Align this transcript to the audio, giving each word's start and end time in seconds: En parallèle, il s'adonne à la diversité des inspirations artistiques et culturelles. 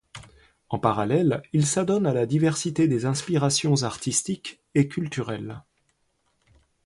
En 0.69 0.79
parallèle, 0.79 1.43
il 1.53 1.63
s'adonne 1.67 2.07
à 2.07 2.11
la 2.15 2.25
diversité 2.25 2.87
des 2.87 3.05
inspirations 3.05 3.83
artistiques 3.83 4.59
et 4.73 4.87
culturelles. 4.87 5.61